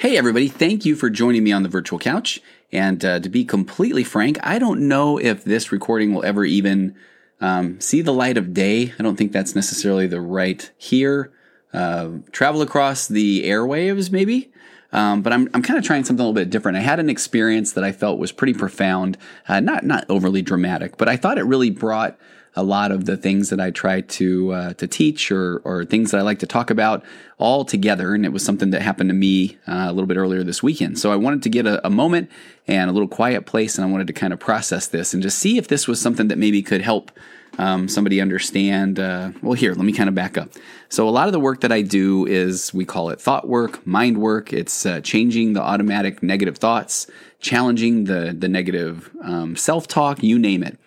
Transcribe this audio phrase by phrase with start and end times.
[0.00, 2.40] Hey, everybody, thank you for joining me on the virtual couch.
[2.70, 6.94] And uh, to be completely frank, I don't know if this recording will ever even
[7.40, 8.94] um, see the light of day.
[8.96, 11.32] I don't think that's necessarily the right here.
[11.72, 14.52] Uh, travel across the airwaves, maybe.
[14.92, 16.78] Um, but I'm, I'm kind of trying something a little bit different.
[16.78, 19.18] I had an experience that I felt was pretty profound,
[19.48, 22.16] uh, not not overly dramatic, but I thought it really brought
[22.58, 26.10] a lot of the things that I try to uh, to teach or or things
[26.10, 27.04] that I like to talk about
[27.38, 28.14] all together.
[28.14, 30.98] And it was something that happened to me uh, a little bit earlier this weekend.
[30.98, 32.28] So I wanted to get a, a, moment
[32.66, 35.38] and a little quiet place, and I wanted to kind of process this and just
[35.38, 37.12] see if this was something that maybe could help.
[37.58, 39.00] Um, somebody understand.
[39.00, 40.50] Uh, well, here, let me kind of back up.
[40.90, 43.84] So, a lot of the work that I do is we call it thought work,
[43.86, 44.52] mind work.
[44.52, 47.06] It's uh, changing the automatic negative thoughts,
[47.40, 50.78] challenging the the negative um, self talk, you name it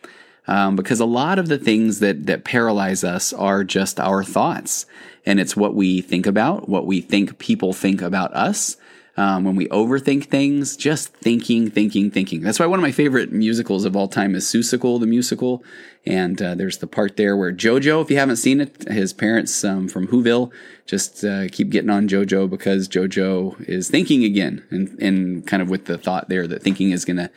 [0.51, 4.85] um, because a lot of the things that that paralyze us are just our thoughts,
[5.25, 8.75] and it's what we think about, what we think people think about us.
[9.17, 12.41] Um, when we overthink things, just thinking, thinking, thinking.
[12.41, 15.63] That's why one of my favorite musicals of all time is Seussical, the musical.
[16.05, 19.65] And uh, there's the part there where JoJo, if you haven't seen it, his parents
[19.65, 20.49] um, from Whoville
[20.85, 25.69] just uh, keep getting on JoJo because JoJo is thinking again, and, and kind of
[25.69, 27.29] with the thought there that thinking is going to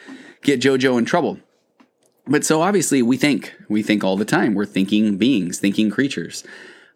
[0.43, 1.41] get JoJo in trouble.
[2.27, 4.55] But so obviously we think, we think all the time.
[4.55, 6.43] We're thinking beings, thinking creatures.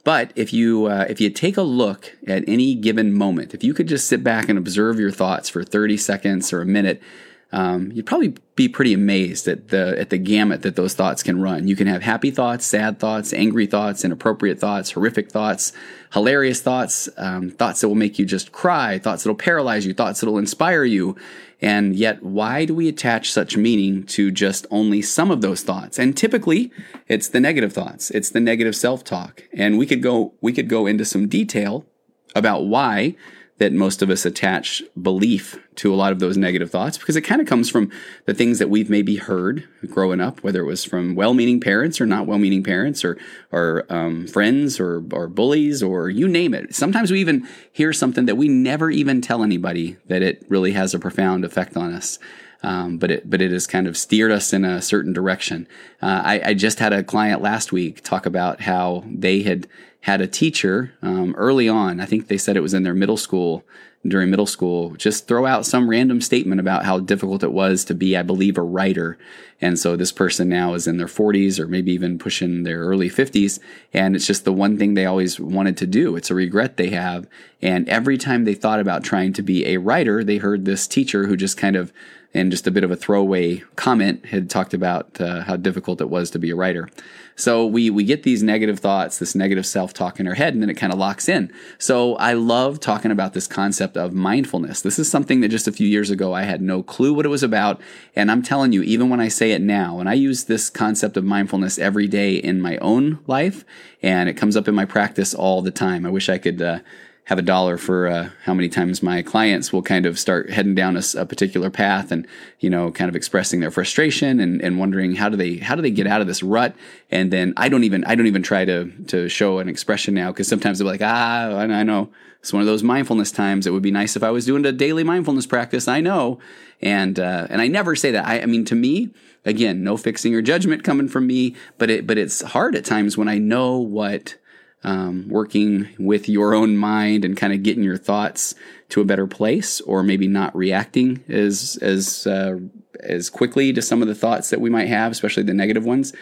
[0.04, 3.74] But if you uh, if you take a look at any given moment, if you
[3.74, 7.02] could just sit back and observe your thoughts for 30 seconds or a minute,
[7.50, 11.40] um, you'd probably be pretty amazed at the at the gamut that those thoughts can
[11.40, 11.66] run.
[11.66, 15.72] You can have happy thoughts, sad thoughts, angry thoughts, inappropriate thoughts, horrific thoughts,
[16.12, 19.94] hilarious thoughts, um, thoughts that will make you just cry, thoughts that will paralyze you,
[19.94, 21.16] thoughts that will inspire you.
[21.60, 25.98] And yet, why do we attach such meaning to just only some of those thoughts?
[25.98, 26.70] And typically,
[27.08, 28.10] it's the negative thoughts.
[28.10, 29.44] It's the negative self-talk.
[29.52, 31.86] And we could go we could go into some detail
[32.34, 33.16] about why
[33.58, 37.22] that most of us attach belief to a lot of those negative thoughts because it
[37.22, 37.90] kind of comes from
[38.24, 42.06] the things that we've maybe heard growing up, whether it was from well-meaning parents or
[42.06, 43.18] not well-meaning parents, or
[43.52, 46.74] or um, friends or or bullies or you name it.
[46.74, 50.94] Sometimes we even hear something that we never even tell anybody that it really has
[50.94, 52.18] a profound effect on us.
[52.62, 55.68] Um, but it but it has kind of steered us in a certain direction.
[56.02, 59.68] Uh, I, I, just had a client last week talk about how they had
[60.02, 62.00] had a teacher um, early on.
[62.00, 63.64] I think they said it was in their middle school
[64.06, 67.94] during middle school just throw out some random statement about how difficult it was to
[67.94, 69.18] be, I believe, a writer.
[69.60, 73.10] And so this person now is in their 40s or maybe even pushing their early
[73.10, 73.58] 50s.
[73.92, 76.14] And it's just the one thing they always wanted to do.
[76.14, 77.26] It's a regret they have.
[77.60, 81.26] And every time they thought about trying to be a writer, they heard this teacher
[81.26, 81.92] who just kind of
[82.34, 86.10] and just a bit of a throwaway comment had talked about uh, how difficult it
[86.10, 86.88] was to be a writer.
[87.36, 90.70] So we we get these negative thoughts, this negative self-talk in our head, and then
[90.70, 91.52] it kind of locks in.
[91.78, 94.82] So I love talking about this concept of mindfulness.
[94.82, 97.30] This is something that just a few years ago I had no clue what it
[97.30, 97.80] was about,
[98.16, 101.16] and I'm telling you, even when I say it now, and I use this concept
[101.16, 103.64] of mindfulness every day in my own life,
[104.02, 106.04] and it comes up in my practice all the time.
[106.04, 106.60] I wish I could.
[106.60, 106.80] Uh,
[107.28, 110.74] have a dollar for uh, how many times my clients will kind of start heading
[110.74, 112.26] down a, a, particular path and
[112.58, 115.82] you know kind of expressing their frustration and, and wondering how do they how do
[115.82, 116.74] they get out of this rut?
[117.10, 120.32] And then I don't even I don't even try to to show an expression now
[120.32, 123.66] because sometimes they're like ah I know it's one of those mindfulness times.
[123.66, 125.86] It would be nice if I was doing a daily mindfulness practice.
[125.86, 126.38] I know.
[126.80, 128.26] And uh, and I never say that.
[128.26, 129.10] I, I mean to me
[129.44, 133.18] again no fixing or judgment coming from me but it but it's hard at times
[133.18, 134.36] when I know what
[134.84, 138.54] um, working with your own mind and kind of getting your thoughts
[138.90, 142.58] to a better place, or maybe not reacting as as uh,
[143.00, 146.12] as quickly to some of the thoughts that we might have, especially the negative ones,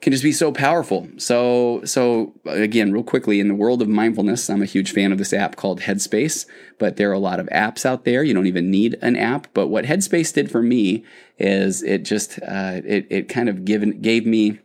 [0.00, 1.08] can just be so powerful.
[1.16, 5.18] So so again, real quickly, in the world of mindfulness, I'm a huge fan of
[5.18, 6.46] this app called Headspace.
[6.78, 8.22] But there are a lot of apps out there.
[8.22, 9.46] You don't even need an app.
[9.54, 11.04] But what Headspace did for me
[11.38, 14.58] is it just uh, it it kind of given gave me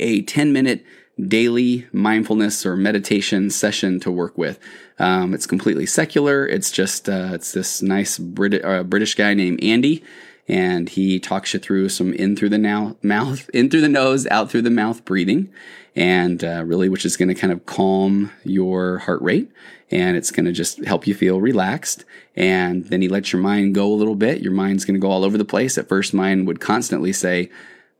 [0.00, 0.84] a 10 minute
[1.28, 4.58] daily mindfulness or meditation session to work with.
[4.98, 6.46] Um, it's completely secular.
[6.46, 10.02] It's just uh, it's this nice Brit- uh, British guy named Andy,
[10.48, 14.26] and he talks you through some in through the now- mouth, in through the nose,
[14.28, 15.50] out through the mouth breathing,
[15.96, 19.50] and uh, really, which is going to kind of calm your heart rate,
[19.90, 22.04] and it's going to just help you feel relaxed.
[22.34, 24.40] And then he lets your mind go a little bit.
[24.40, 25.76] Your mind's going to go all over the place.
[25.76, 27.50] At first, mine would constantly say,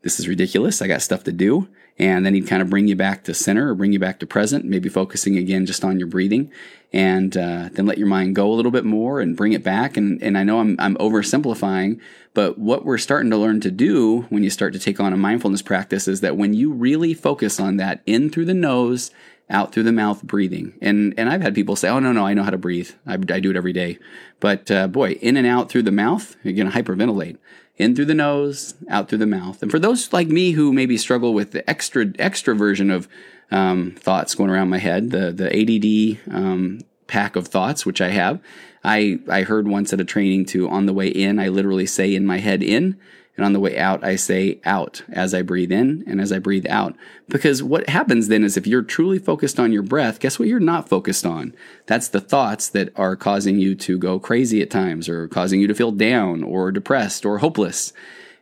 [0.01, 0.81] "This is ridiculous.
[0.81, 1.67] I got stuff to do."
[1.99, 4.25] And then he'd kind of bring you back to center or bring you back to
[4.25, 6.51] present, maybe focusing again just on your breathing,
[6.91, 9.95] and uh, then let your mind go a little bit more and bring it back.
[9.95, 11.99] And and I know I'm I'm oversimplifying,
[12.33, 15.17] but what we're starting to learn to do when you start to take on a
[15.17, 19.11] mindfulness practice is that when you really focus on that in through the nose,
[19.49, 20.73] out through the mouth breathing.
[20.81, 22.91] And and I've had people say, "Oh no, no, I know how to breathe.
[23.05, 23.99] I, I do it every day."
[24.39, 27.37] But uh, boy, in and out through the mouth, you're going to hyperventilate.
[27.77, 29.63] In through the nose, out through the mouth.
[29.63, 33.07] And for those like me who maybe struggle with the extra extra version of
[33.51, 38.09] um, thoughts going around my head, the the ADD um, pack of thoughts, which I
[38.09, 38.39] have,
[38.83, 42.13] I I heard once at a training to on the way in, I literally say
[42.13, 42.99] in my head in
[43.35, 46.37] and on the way out, I say out as I breathe in and as I
[46.37, 46.95] breathe out.
[47.27, 50.59] Because what happens then is if you're truly focused on your breath, guess what you're
[50.59, 51.55] not focused on?
[51.87, 55.67] That's the thoughts that are causing you to go crazy at times or causing you
[55.67, 57.91] to feel down or depressed or hopeless.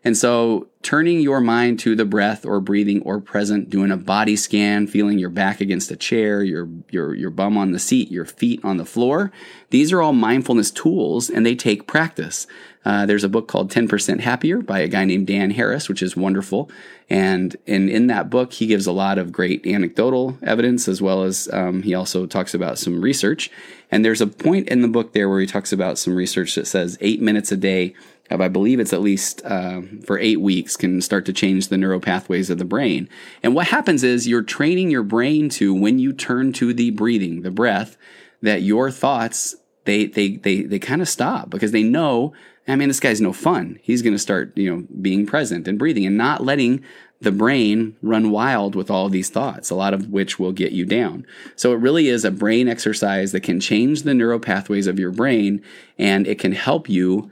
[0.04, 4.36] And so turning your mind to the breath or breathing or present, doing a body
[4.36, 8.26] scan, feeling your back against a chair, your, your, your bum on the seat, your
[8.26, 9.32] feet on the floor.
[9.70, 12.48] These are all mindfulness tools and they take practice.
[12.84, 16.18] Uh, there's a book called 10% Happier by a guy named Dan Harris, which is
[16.18, 16.72] wonderful.
[17.08, 21.22] And in, in that book, he gives a lot of great anecdotal evidence as well
[21.22, 23.52] as um, he also talks about some research.
[23.92, 26.66] And there's a point in the book there where he talks about some research that
[26.66, 27.94] says eight minutes a day
[28.40, 32.00] I believe it's at least uh, for eight weeks, can start to change the neural
[32.00, 33.10] pathways of the brain.
[33.44, 37.42] And what happens is you're training your brain to, when you turn to the breathing,
[37.42, 37.98] the breath,
[38.42, 39.56] that your thoughts,
[39.86, 42.34] they, they, they, they kind of stop because they know,
[42.68, 43.80] I mean, this guy's no fun.
[43.82, 46.84] He's going to start, you know, being present and breathing and not letting
[47.22, 50.72] the brain run wild with all of these thoughts, a lot of which will get
[50.72, 51.26] you down.
[51.56, 55.12] So it really is a brain exercise that can change the neural pathways of your
[55.12, 55.62] brain
[56.00, 57.30] and it can help you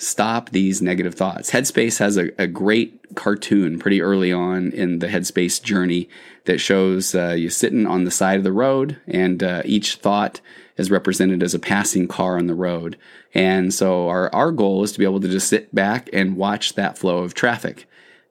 [0.00, 1.50] stop these negative thoughts.
[1.50, 6.08] Headspace has a, a great cartoon pretty early on in the Headspace journey
[6.44, 10.40] that shows uh, you sitting on the side of the road, and uh, each thought
[10.76, 12.96] is represented as a passing car on the road.
[13.34, 16.74] And so our, our goal is to be able to just sit back and watch
[16.74, 17.86] that flow of traffic.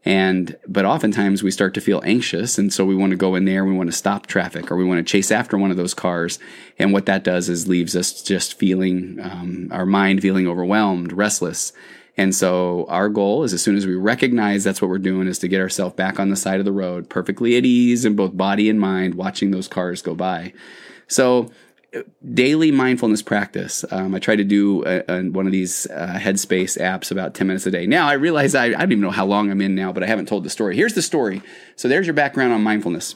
[0.05, 2.57] And, but oftentimes we start to feel anxious.
[2.57, 4.85] And so we want to go in there, we want to stop traffic or we
[4.85, 6.39] want to chase after one of those cars.
[6.77, 11.73] And what that does is leaves us just feeling, um, our mind feeling overwhelmed, restless.
[12.15, 15.39] And so our goal is as soon as we recognize that's what we're doing is
[15.39, 18.35] to get ourselves back on the side of the road, perfectly at ease in both
[18.35, 20.53] body and mind, watching those cars go by.
[21.07, 21.51] So
[22.33, 23.83] daily mindfulness practice.
[23.91, 27.47] Um, I try to do a, a, one of these uh, Headspace apps about 10
[27.47, 27.87] minutes a day.
[27.87, 30.07] Now I realize I, I don't even know how long I'm in now, but I
[30.07, 30.75] haven't told the story.
[30.75, 31.41] Here's the story.
[31.75, 33.15] So there's your background on mindfulness.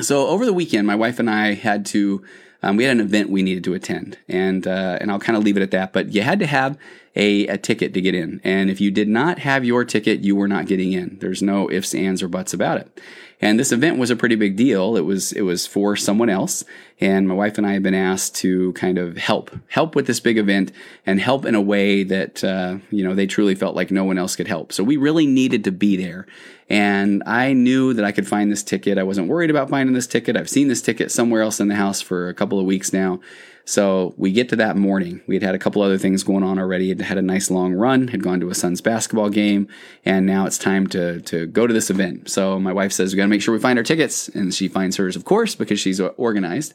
[0.00, 2.24] So over the weekend, my wife and I had to,
[2.62, 5.44] um, we had an event we needed to attend and, uh, and I'll kind of
[5.44, 6.78] leave it at that, but you had to have
[7.14, 8.40] a, a ticket to get in.
[8.44, 11.18] And if you did not have your ticket, you were not getting in.
[11.20, 13.00] There's no ifs, ands, or buts about it.
[13.40, 14.96] And this event was a pretty big deal.
[14.96, 16.64] It was it was for someone else,
[17.00, 20.18] and my wife and I have been asked to kind of help help with this
[20.18, 20.72] big event
[21.06, 24.18] and help in a way that uh, you know they truly felt like no one
[24.18, 24.72] else could help.
[24.72, 26.26] So we really needed to be there.
[26.68, 28.98] And I knew that I could find this ticket.
[28.98, 30.36] I wasn't worried about finding this ticket.
[30.36, 33.20] I've seen this ticket somewhere else in the house for a couple of weeks now.
[33.68, 35.20] So we get to that morning.
[35.26, 36.88] We had had a couple other things going on already.
[36.88, 38.08] Had had a nice long run.
[38.08, 39.68] Had gone to a son's basketball game,
[40.06, 42.30] and now it's time to to go to this event.
[42.30, 44.68] So my wife says we got to make sure we find our tickets, and she
[44.68, 46.72] finds hers, of course, because she's organized.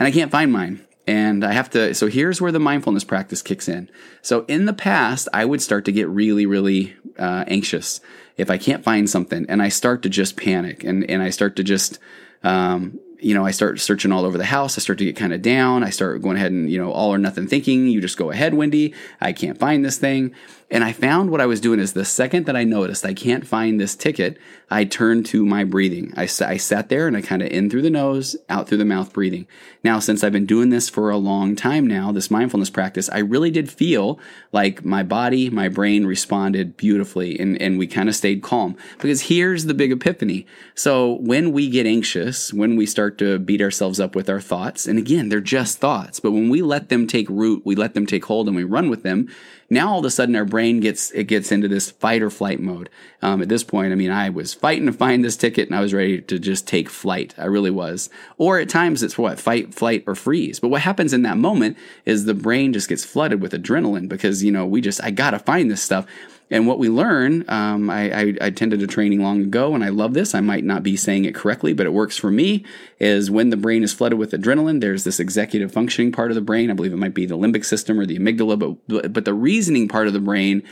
[0.00, 0.84] And I can't find mine.
[1.06, 3.88] And I have to, so here's where the mindfulness practice kicks in.
[4.20, 8.00] So in the past, I would start to get really, really uh, anxious
[8.36, 11.56] if I can't find something and I start to just panic and, and I start
[11.56, 11.98] to just,
[12.44, 14.76] um, you know, I start searching all over the house.
[14.76, 15.82] I start to get kind of down.
[15.82, 17.88] I start going ahead and, you know, all or nothing thinking.
[17.88, 18.94] You just go ahead, Wendy.
[19.20, 20.34] I can't find this thing.
[20.72, 23.46] And I found what I was doing is the second that I noticed I can't
[23.46, 24.38] find this ticket,
[24.70, 26.14] I turned to my breathing.
[26.16, 28.86] I, I sat there and I kind of in through the nose, out through the
[28.86, 29.46] mouth breathing.
[29.84, 33.18] Now, since I've been doing this for a long time now, this mindfulness practice, I
[33.18, 34.18] really did feel
[34.50, 38.74] like my body, my brain responded beautifully and, and we kind of stayed calm.
[38.98, 40.46] Because here's the big epiphany.
[40.74, 44.86] So when we get anxious, when we start to beat ourselves up with our thoughts,
[44.86, 48.06] and again, they're just thoughts, but when we let them take root, we let them
[48.06, 49.28] take hold and we run with them,
[49.72, 52.60] now all of a sudden our brain gets it gets into this fight or flight
[52.60, 52.90] mode.
[53.22, 55.80] Um, at this point, I mean, I was fighting to find this ticket, and I
[55.80, 57.34] was ready to just take flight.
[57.38, 58.10] I really was.
[58.36, 60.60] Or at times it's what fight, flight, or freeze.
[60.60, 64.44] But what happens in that moment is the brain just gets flooded with adrenaline because
[64.44, 66.06] you know we just I gotta find this stuff.
[66.52, 70.12] And what we learn, um, I, I, attended a training long ago, and I love
[70.12, 70.34] this.
[70.34, 72.66] I might not be saying it correctly, but it works for me.
[73.00, 76.42] Is when the brain is flooded with adrenaline, there's this executive functioning part of the
[76.42, 76.70] brain.
[76.70, 79.88] I believe it might be the limbic system or the amygdala, but but the reasoning
[79.88, 80.62] part of the brain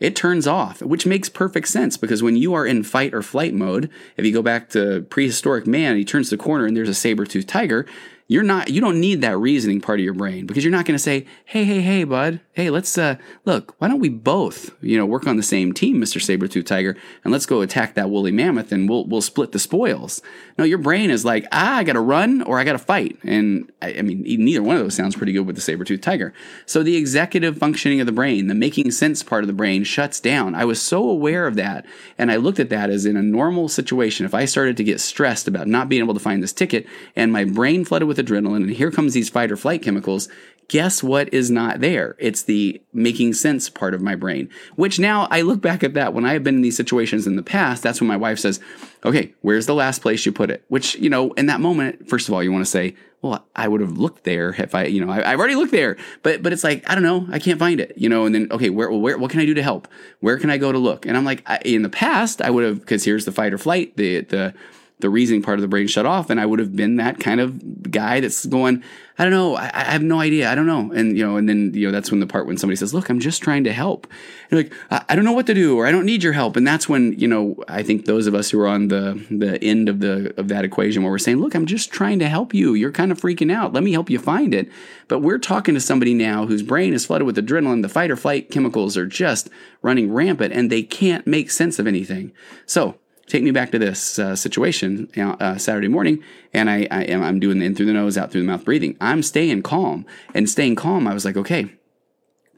[0.00, 3.54] it turns off, which makes perfect sense because when you are in fight or flight
[3.54, 6.94] mode, if you go back to prehistoric man, he turns the corner and there's a
[6.94, 7.86] saber toothed tiger,
[8.28, 10.94] you're not you don't need that reasoning part of your brain because you're not going
[10.94, 12.40] to say hey hey hey bud.
[12.52, 16.00] Hey let's uh look why don't we both you know work on the same team
[16.00, 19.58] mr saber-tooth tiger and let's go attack that woolly mammoth and we'll we'll split the
[19.58, 20.22] spoils.
[20.58, 23.18] No your brain is like ah i gotta run or i gotta fight.
[23.22, 26.32] And i, I mean neither one of those sounds pretty good with the saber-tooth tiger.
[26.66, 30.20] So the executive functioning of the brain the making sense part of the brain shuts
[30.20, 30.54] down.
[30.54, 31.84] I was so aware of that
[32.16, 34.24] and i looked at that as in a normal situation.
[34.26, 36.86] If i started to get stressed about not being able to find this ticket
[37.16, 40.28] and my brain flooded with adrenaline and here comes these fight or flight chemicals.
[40.68, 42.16] Guess what is not there?
[42.18, 46.14] It's the making sense part of my brain, which now I look back at that
[46.14, 47.82] when I have been in these situations in the past.
[47.82, 48.60] That's when my wife says,
[49.04, 50.64] okay, where's the last place you put it?
[50.68, 53.68] Which, you know, in that moment, first of all, you want to say, well, I
[53.68, 56.52] would have looked there if I, you know, I, have already looked there, but, but
[56.52, 58.90] it's like, I don't know, I can't find it, you know, and then, okay, where,
[58.90, 59.86] where, what can I do to help?
[60.20, 61.06] Where can I go to look?
[61.06, 63.58] And I'm like, I, in the past, I would have, cause here's the fight or
[63.58, 64.54] flight, the, the,
[64.98, 67.40] the reasoning part of the brain shut off and I would have been that kind
[67.40, 68.82] of guy that's going,
[69.18, 70.90] I don't know, I, I, have no idea, I don't know.
[70.92, 73.08] And, you know, and then, you know, that's when the part when somebody says, look,
[73.08, 74.06] I'm just trying to help.
[74.50, 76.56] And like, I, I, don't know what to do or I don't need your help.
[76.56, 79.62] And that's when, you know, I think those of us who are on the, the
[79.62, 82.54] end of the, of that equation where we're saying, look, I'm just trying to help
[82.54, 82.74] you.
[82.74, 83.72] You're kind of freaking out.
[83.72, 84.68] Let me help you find it.
[85.08, 87.82] But we're talking to somebody now whose brain is flooded with adrenaline.
[87.82, 89.50] The fight or flight chemicals are just
[89.82, 92.32] running rampant and they can't make sense of anything.
[92.66, 97.22] So take me back to this uh, situation uh, Saturday morning, and I, I am
[97.22, 98.96] I'm doing the in through the nose, out through the mouth breathing.
[99.00, 101.06] I'm staying calm, and staying calm.
[101.06, 101.70] I was like, okay,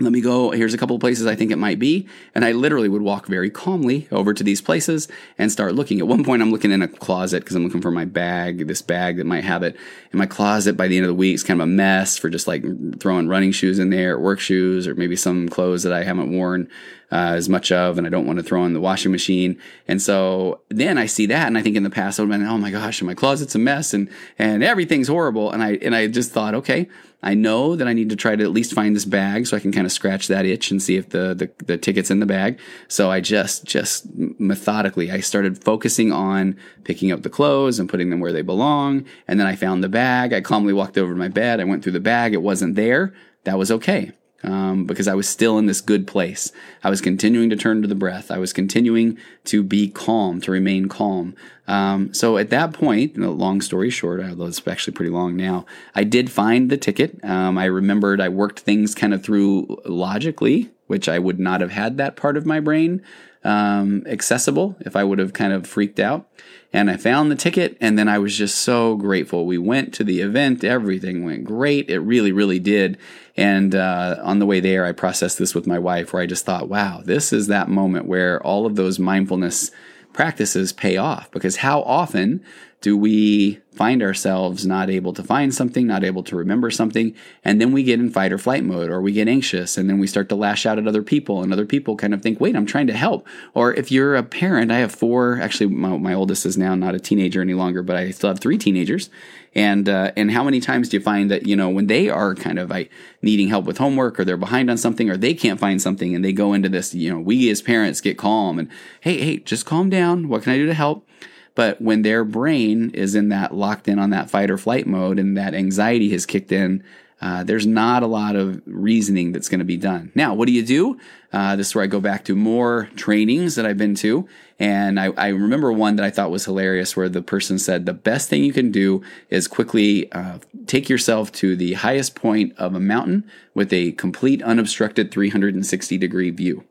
[0.01, 0.51] let me go.
[0.51, 2.09] Here's a couple of places I think it might be.
[2.35, 5.07] And I literally would walk very calmly over to these places
[5.39, 6.01] and start looking.
[6.01, 8.83] At one point, I'm looking in a closet because I'm looking for my bag, this
[8.83, 9.77] bag that might have it.
[10.13, 12.29] In my closet by the end of the week, it's kind of a mess for
[12.29, 12.65] just like
[12.99, 16.69] throwing running shoes in there, work shoes, or maybe some clothes that I haven't worn
[17.13, 19.59] uh, as much of and I don't want to throw in the washing machine.
[19.87, 22.41] And so then I see that and I think in the past I would have
[22.41, 24.09] been, oh my gosh, my closet's a mess and,
[24.39, 25.51] and everything's horrible.
[25.51, 26.89] And I, and I just thought, okay,
[27.23, 29.61] I know that I need to try to at least find this bag so I
[29.61, 32.27] can kind of scratch that itch and see if the, the, the ticket's in the
[32.27, 32.59] bag.
[32.87, 38.11] So I just, just methodically, I started focusing on picking up the clothes and putting
[38.11, 39.07] them where they belong.
[39.27, 40.35] And then I found the bag.
[40.35, 41.61] I calmly walked over to my bed.
[41.61, 42.35] I went through the bag.
[42.35, 43.15] It wasn't there.
[43.45, 44.13] That was okay
[44.45, 46.53] um, because I was still in this good place.
[46.83, 48.31] I was continuing to turn to the breath.
[48.31, 51.35] I was continuing to be calm, to remain calm.
[51.67, 56.05] Um, so at that point, long story short, although it's actually pretty long now, I
[56.05, 57.25] did find the ticket.
[57.25, 61.71] Um, I remembered I worked things kind of through logically, which I would not have
[61.71, 63.03] had that part of my brain
[63.45, 66.29] um, accessible if I would have kind of freaked out.
[66.75, 69.47] And I found the ticket, and then I was just so grateful.
[69.47, 71.89] We went to the event, everything went great.
[71.89, 72.99] It really, really did.
[73.37, 76.45] And uh, on the way there, I processed this with my wife, where I just
[76.45, 79.71] thought, wow, this is that moment where all of those mindfulness
[80.13, 81.31] practices pay off.
[81.31, 82.45] Because how often
[82.85, 87.59] do we find ourselves not able to find something, not able to remember something, and
[87.59, 90.07] then we get in fight or flight mode, or we get anxious, and then we
[90.07, 92.67] start to lash out at other people, and other people kind of think, wait, I'm
[92.67, 93.27] trying to help.
[93.55, 96.95] Or if you're a parent, I have four, actually, my, my oldest is now not
[96.95, 99.09] a teenager any longer, but I still have three teenagers.
[99.55, 102.35] And uh, and how many times do you find that you know when they are
[102.35, 102.91] kind of like
[103.23, 106.25] needing help with homework or they're behind on something or they can't find something and
[106.25, 108.69] they go into this you know we as parents get calm and
[109.03, 111.07] hey hey just calm down what can I do to help
[111.55, 115.19] but when their brain is in that locked in on that fight or flight mode
[115.19, 116.83] and that anxiety has kicked in,
[117.21, 120.13] uh, there's not a lot of reasoning that's going to be done.
[120.15, 120.99] Now, what do you do?
[121.33, 124.29] Uh, this is where I go back to more trainings that I've been to.
[124.59, 127.95] And I, I, remember one that I thought was hilarious where the person said, the
[127.95, 132.75] best thing you can do is quickly uh, take yourself to the highest point of
[132.75, 136.65] a mountain with a complete unobstructed 360 degree view.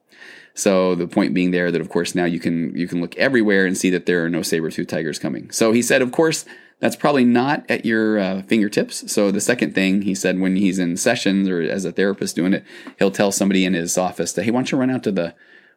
[0.55, 3.65] So the point being there that of course now you can you can look everywhere
[3.65, 5.50] and see that there are no saber tooth tigers coming.
[5.51, 6.45] So he said, of course,
[6.79, 9.12] that's probably not at your uh, fingertips.
[9.12, 12.53] So the second thing he said when he's in sessions or as a therapist doing
[12.53, 12.65] it,
[13.00, 15.33] he'll tell somebody in his office that hey, why don't you run out to the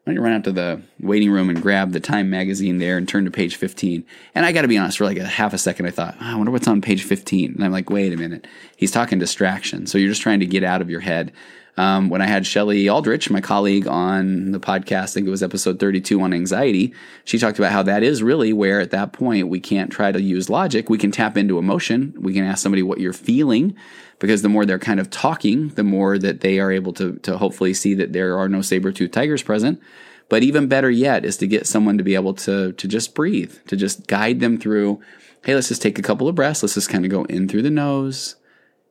[0.07, 2.97] why don't you run out to the waiting room and grab the Time magazine there
[2.97, 4.05] and turn to page 15?
[4.37, 6.25] And I got to be honest, for like a half a second, I thought, oh,
[6.25, 7.55] I wonder what's on page 15.
[7.55, 8.47] And I'm like, wait a minute.
[8.77, 9.89] He's talking distraction.
[9.89, 11.33] So you're just trying to get out of your head.
[11.79, 15.43] Um, when I had Shelly Aldrich, my colleague, on the podcast, I think it was
[15.43, 19.49] episode 32 on anxiety, she talked about how that is really where at that point
[19.49, 20.89] we can't try to use logic.
[20.89, 22.15] We can tap into emotion.
[22.17, 23.77] We can ask somebody what you're feeling
[24.19, 27.37] because the more they're kind of talking, the more that they are able to, to
[27.37, 29.79] hopefully see that there are no saber tooth tigers present.
[30.31, 33.55] But even better yet is to get someone to be able to, to just breathe,
[33.67, 35.01] to just guide them through.
[35.45, 36.63] Hey, let's just take a couple of breaths.
[36.63, 38.37] Let's just kind of go in through the nose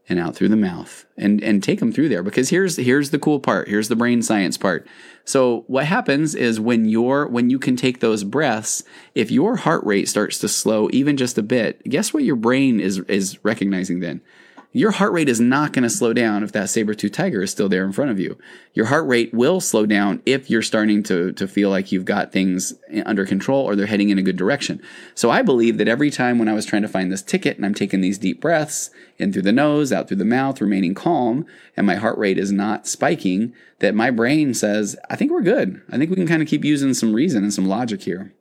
[0.08, 3.20] and out through the mouth and and take them through there because here's here's the
[3.20, 3.68] cool part.
[3.68, 4.88] Here's the brain science part.
[5.24, 8.84] So what happens is when you're when you can take those breaths
[9.16, 12.80] if your heart rate starts to slow even just a bit guess what your brain
[12.80, 14.22] is is recognizing then
[14.76, 17.70] your heart rate is not going to slow down if that saber-tooth tiger is still
[17.70, 18.38] there in front of you.
[18.74, 22.34] Your heart rate will slow down if you're starting to, to feel like you've got
[22.34, 24.82] things eh, under control or they're heading in a good direction.
[25.14, 27.66] So I believe that every time when I was trying to find this ticket and
[27.66, 31.46] I'm taking these deep breaths in through the nose, out through the mouth, remaining calm,
[31.78, 35.82] and my heart rate is not spiking, that my brain says, I think we're good.
[35.90, 38.34] I think we can kind of keep using some reason and some logic here.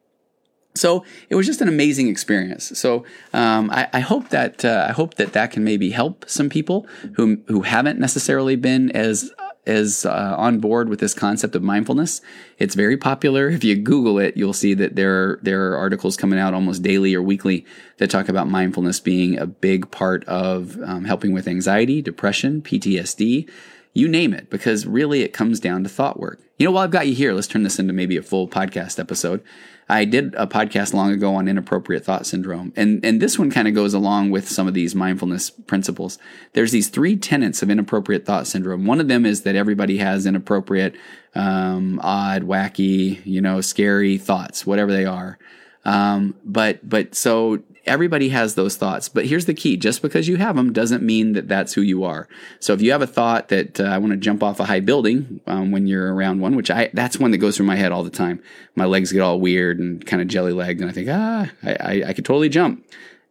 [0.76, 2.76] So it was just an amazing experience.
[2.76, 6.49] So um, I, I, hope that uh, I hope that that can maybe help some
[6.49, 9.31] people who who haven't necessarily been as
[9.66, 12.21] as uh, on board with this concept of mindfulness.
[12.59, 13.49] It's very popular.
[13.49, 16.83] If you Google it, you'll see that there are, there are articles coming out almost
[16.83, 17.64] daily or weekly
[17.99, 23.49] that talk about mindfulness being a big part of um, helping with anxiety, depression, PTSD,
[23.95, 26.40] you name it, because really it comes down to thought work.
[26.59, 28.99] You know, while I've got you here, let's turn this into maybe a full podcast
[28.99, 29.43] episode.
[29.88, 33.69] I did a podcast long ago on inappropriate thought syndrome, and and this one kind
[33.69, 36.19] of goes along with some of these mindfulness principles.
[36.53, 38.87] There's these three tenets of inappropriate thought syndrome.
[38.87, 40.95] One of them is that everybody has inappropriate,
[41.35, 45.38] um, odd, wacky, you know, scary thoughts, whatever they are.
[45.85, 49.09] Um, but but so everybody has those thoughts.
[49.09, 52.05] But here's the key just because you have them doesn't mean that that's who you
[52.05, 52.29] are.
[52.61, 54.81] So if you have a thought that uh, I want to jump off a high
[54.81, 57.93] building um, when you're around one, which I that's one that goes through my head
[57.93, 58.43] all the time.
[58.75, 61.73] My legs get all weird and kind of jelly legged, and I think, ah, I,
[61.75, 62.85] I, I could totally jump.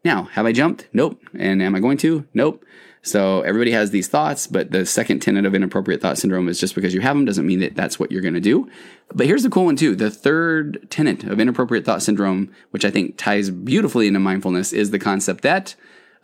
[0.05, 0.87] Now, have I jumped?
[0.93, 1.21] Nope.
[1.37, 2.27] And am I going to?
[2.33, 2.63] Nope.
[3.05, 6.73] So everybody has these thoughts, but the second tenet of inappropriate thought syndrome is just
[6.73, 8.69] because you have them doesn't mean that that's what you're going to do.
[9.13, 9.95] But here's the cool one too.
[9.95, 14.91] The third tenet of inappropriate thought syndrome, which I think ties beautifully into mindfulness, is
[14.91, 15.75] the concept that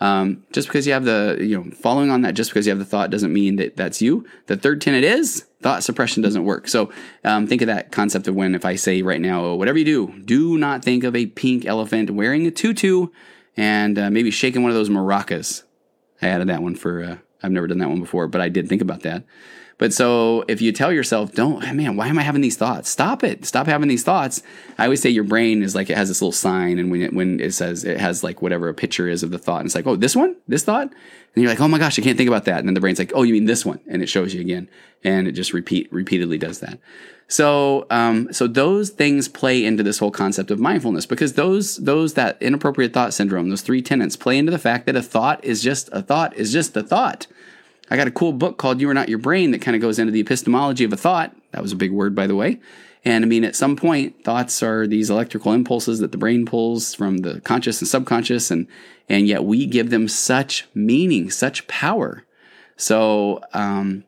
[0.01, 2.79] um, just because you have the, you know, following on that, just because you have
[2.79, 4.25] the thought doesn't mean that that's you.
[4.47, 6.67] The third tenet is thought suppression doesn't work.
[6.67, 6.91] So
[7.25, 10.19] um, think of that concept of when if I say right now, whatever you do,
[10.21, 13.07] do not think of a pink elephant wearing a tutu
[13.57, 15.63] and uh, maybe shaking one of those maracas.
[16.21, 18.67] I added that one for, uh, I've never done that one before, but I did
[18.67, 19.23] think about that.
[19.79, 22.89] But so if you tell yourself, don't, man, why am I having these thoughts?
[22.89, 23.45] Stop it.
[23.45, 24.43] Stop having these thoughts.
[24.77, 26.77] I always say your brain is like, it has this little sign.
[26.77, 29.39] And when it, when it says it has like whatever a picture is of the
[29.39, 30.83] thought, and it's like, oh, this one, this thought.
[30.83, 32.59] And you're like, oh my gosh, I can't think about that.
[32.59, 33.79] And then the brain's like, oh, you mean this one.
[33.87, 34.69] And it shows you again.
[35.01, 36.77] And it just repeat, repeatedly does that.
[37.29, 42.15] So, um, so those things play into this whole concept of mindfulness because those, those,
[42.15, 45.61] that inappropriate thought syndrome, those three tenets play into the fact that a thought is
[45.63, 47.27] just a thought is just a thought.
[47.89, 49.99] I got a cool book called You Are Not Your Brain that kind of goes
[49.99, 51.35] into the epistemology of a thought.
[51.51, 52.59] That was a big word, by the way.
[53.05, 56.93] And I mean, at some point, thoughts are these electrical impulses that the brain pulls
[56.93, 58.67] from the conscious and subconscious, and
[59.07, 62.25] and yet we give them such meaning, such power.
[62.75, 64.03] So um,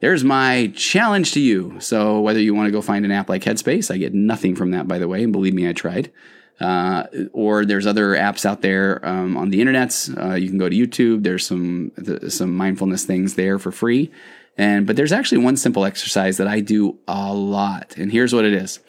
[0.00, 1.78] there's my challenge to you.
[1.78, 4.70] So whether you want to go find an app like Headspace, I get nothing from
[4.70, 6.10] that, by the way, and believe me, I tried.
[6.58, 10.08] Uh, or there's other apps out there um, on the internet.
[10.18, 11.22] Uh, you can go to YouTube.
[11.22, 11.92] There's some
[12.28, 14.10] some mindfulness things there for free.
[14.56, 18.46] And but there's actually one simple exercise that I do a lot, and here's what
[18.46, 18.80] it is: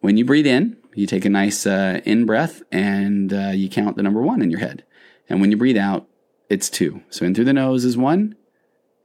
[0.00, 3.96] when you breathe in, you take a nice uh, in breath, and uh, you count
[3.96, 4.84] the number one in your head.
[5.28, 6.06] And when you breathe out,
[6.48, 7.02] it's two.
[7.08, 8.36] So in through the nose is one,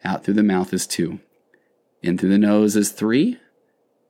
[0.03, 1.19] out through the mouth is two.
[2.03, 3.37] In through the nose is three,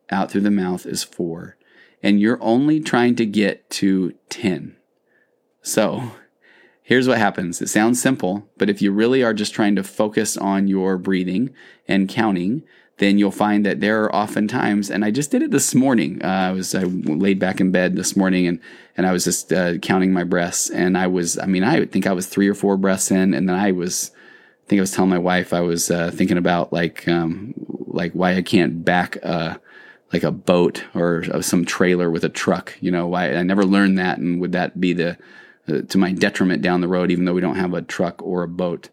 [0.09, 1.55] out through the mouth is four.
[2.03, 4.75] And you're only trying to get to 10.
[5.61, 6.11] So
[6.81, 7.61] here's what happens.
[7.61, 11.53] It sounds simple, but if you really are just trying to focus on your breathing
[11.87, 12.63] and counting,
[13.01, 16.21] then you'll find that there are often times, and I just did it this morning.
[16.23, 18.59] Uh, I was I laid back in bed this morning, and
[18.95, 22.05] and I was just uh, counting my breaths, and I was, I mean, I think
[22.05, 24.11] I was three or four breaths in, and then I was,
[24.65, 27.55] I think I was telling my wife I was uh, thinking about like um,
[27.87, 29.59] like why I can't back a
[30.13, 32.77] like a boat or some trailer with a truck.
[32.81, 35.17] You know, why I never learned that, and would that be the
[35.67, 38.43] uh, to my detriment down the road, even though we don't have a truck or
[38.43, 38.89] a boat?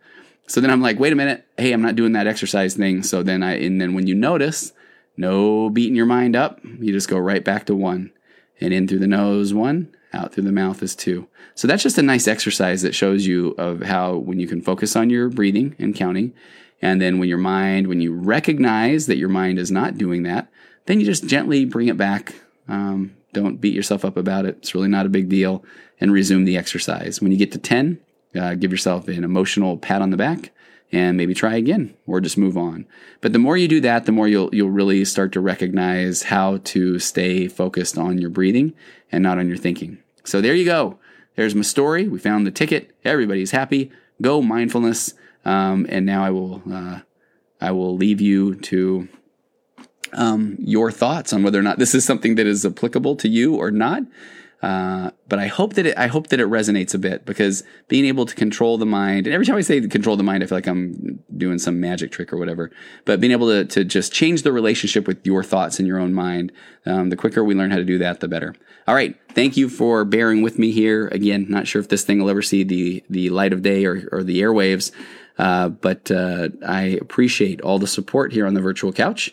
[0.47, 3.03] So then I'm like, wait a minute, hey, I'm not doing that exercise thing.
[3.03, 4.73] So then I and then when you notice,
[5.17, 8.13] no beating your mind up, you just go right back to one,
[8.61, 11.29] and in through the nose one, out through the mouth is two.
[11.55, 14.95] So that's just a nice exercise that shows you of how when you can focus
[14.95, 16.33] on your breathing and counting
[16.81, 20.49] and then when your mind, when you recognize that your mind is not doing that,
[20.89, 22.35] then you just gently bring it back.
[22.67, 24.57] Um, don't beat yourself up about it.
[24.57, 25.63] It's really not a big deal.
[26.01, 27.21] And resume the exercise.
[27.21, 28.01] When you get to 10,
[28.35, 30.51] uh, give yourself an emotional pat on the back
[30.91, 32.87] and maybe try again or just move on.
[33.21, 36.59] But the more you do that, the more you'll you'll really start to recognize how
[36.65, 38.73] to stay focused on your breathing
[39.13, 39.99] and not on your thinking.
[40.25, 40.99] So there you go.
[41.37, 42.09] There's my story.
[42.09, 42.97] We found the ticket.
[43.05, 43.91] Everybody's happy.
[44.23, 45.13] Go mindfulness.
[45.45, 47.01] Um, and now I will uh,
[47.61, 49.09] I will leave you to
[50.13, 53.55] um, your thoughts on whether or not this is something that is applicable to you
[53.57, 54.03] or not.
[54.61, 58.05] Uh, but I hope that it, I hope that it resonates a bit because being
[58.05, 60.59] able to control the mind, and every time I say control the mind, I feel
[60.59, 62.73] like I'm doing some magic trick or whatever.
[63.05, 66.13] But being able to to just change the relationship with your thoughts in your own
[66.13, 66.51] mind,
[66.87, 68.53] um, the quicker we learn how to do that, the better.
[68.89, 71.07] All right, thank you for bearing with me here.
[71.09, 74.09] Again, not sure if this thing will ever see the the light of day or
[74.11, 74.91] or the airwaves,
[75.39, 79.33] uh, but uh, I appreciate all the support here on the virtual couch.